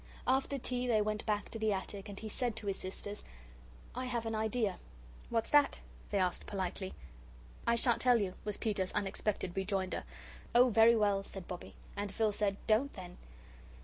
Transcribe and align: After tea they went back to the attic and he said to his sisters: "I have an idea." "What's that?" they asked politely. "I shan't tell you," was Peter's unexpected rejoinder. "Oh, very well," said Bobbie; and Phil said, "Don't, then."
After 0.25 0.57
tea 0.57 0.87
they 0.87 0.99
went 0.99 1.23
back 1.27 1.49
to 1.49 1.59
the 1.59 1.71
attic 1.73 2.09
and 2.09 2.19
he 2.19 2.27
said 2.27 2.55
to 2.55 2.65
his 2.65 2.79
sisters: 2.79 3.23
"I 3.93 4.05
have 4.05 4.25
an 4.25 4.33
idea." 4.33 4.79
"What's 5.29 5.51
that?" 5.51 5.79
they 6.09 6.17
asked 6.17 6.47
politely. 6.47 6.95
"I 7.67 7.75
shan't 7.75 8.01
tell 8.01 8.19
you," 8.19 8.33
was 8.43 8.57
Peter's 8.57 8.93
unexpected 8.93 9.55
rejoinder. 9.55 10.03
"Oh, 10.55 10.69
very 10.71 10.95
well," 10.95 11.21
said 11.21 11.47
Bobbie; 11.47 11.75
and 11.95 12.11
Phil 12.11 12.31
said, 12.31 12.57
"Don't, 12.65 12.91
then." 12.93 13.17